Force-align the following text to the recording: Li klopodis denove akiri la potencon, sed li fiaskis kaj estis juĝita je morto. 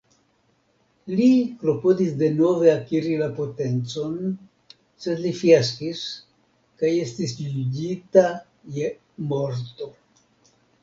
Li 1.17 1.25
klopodis 1.63 2.13
denove 2.21 2.71
akiri 2.71 3.11
la 3.19 3.27
potencon, 3.39 4.15
sed 5.05 5.21
li 5.27 5.33
fiaskis 5.41 6.01
kaj 6.81 6.91
estis 7.09 7.35
juĝita 7.43 8.25
je 8.79 8.91
morto. 9.35 9.93